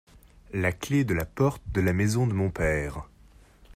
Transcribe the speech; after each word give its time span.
La 0.53 0.71
clé 0.71 1.03
de 1.03 1.13
la 1.13 1.25
porte 1.25 1.61
de 1.71 1.79
la 1.79 1.93
maison 1.93 2.25
de 2.25 2.33
mon 2.33 2.49
père. 2.49 3.07